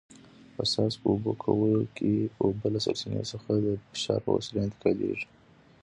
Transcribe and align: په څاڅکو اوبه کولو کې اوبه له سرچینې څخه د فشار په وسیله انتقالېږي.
په 0.55 0.63
څاڅکو 0.71 1.07
اوبه 1.11 1.31
کولو 1.43 1.81
کې 1.95 2.13
اوبه 2.43 2.67
له 2.73 2.79
سرچینې 2.85 3.23
څخه 3.31 3.51
د 3.65 3.67
فشار 3.91 4.19
په 4.25 4.31
وسیله 4.37 4.59
انتقالېږي. 4.63 5.27